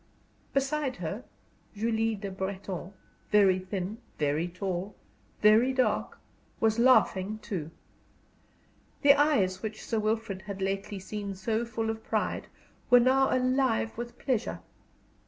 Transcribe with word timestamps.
Beside 0.51 0.95
her, 0.95 1.23
Julie 1.75 2.19
Le 2.23 2.31
Breton, 2.31 2.91
very 3.29 3.59
thin, 3.59 3.99
very 4.17 4.47
tall, 4.47 4.95
very 5.43 5.73
dark, 5.73 6.17
was 6.59 6.79
laughing 6.79 7.37
too. 7.43 7.69
The 9.03 9.13
eyes 9.13 9.61
which 9.61 9.83
Sir 9.85 9.99
Wilfrid 9.99 10.41
had 10.41 10.59
lately 10.59 10.97
seen 10.97 11.35
so 11.35 11.65
full 11.65 11.91
of 11.91 12.03
pride 12.03 12.47
were 12.89 12.99
now 12.99 13.31
alive 13.31 13.95
with 13.95 14.17
pleasure. 14.17 14.61